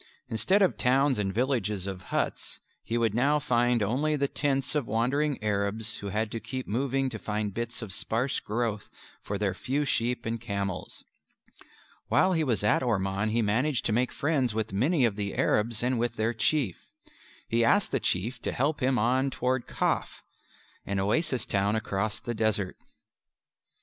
Instead 0.29 0.63
of 0.63 0.79
towns 0.79 1.19
and 1.19 1.31
villages 1.31 1.85
of 1.85 2.01
huts, 2.09 2.59
he 2.83 2.97
would 2.97 3.13
now 3.13 3.37
find 3.37 3.83
only 3.83 4.15
the 4.15 4.27
tents 4.27 4.73
of 4.73 4.87
wandering 4.87 5.37
Arabs 5.43 5.97
who 5.97 6.07
had 6.09 6.31
to 6.31 6.39
keep 6.39 6.67
moving 6.67 7.07
to 7.07 7.19
find 7.19 7.53
bits 7.53 7.83
of 7.83 7.93
sparse 7.93 8.39
growth 8.39 8.89
for 9.21 9.37
their 9.37 9.53
few 9.53 9.85
sheep 9.85 10.25
and 10.25 10.41
camels. 10.41 11.05
While 12.07 12.33
he 12.33 12.43
was 12.43 12.63
at 12.63 12.81
Orman 12.81 13.29
he 13.29 13.43
managed 13.43 13.85
to 13.85 13.93
make 13.93 14.11
friends 14.11 14.55
with 14.55 14.73
many 14.73 15.05
of 15.05 15.17
the 15.17 15.35
Arabs 15.35 15.83
and 15.83 15.99
with 15.99 16.15
their 16.15 16.33
Chief. 16.33 16.89
He 17.47 17.63
asked 17.63 17.91
the 17.91 17.99
Chief 17.99 18.41
to 18.41 18.51
help 18.51 18.81
him 18.81 18.97
on 18.97 19.29
toward 19.29 19.67
Kaf 19.67 20.23
an 20.83 20.99
oasis 20.99 21.45
town 21.45 21.75
across 21.75 22.19
the 22.19 22.33
desert. 22.33 22.75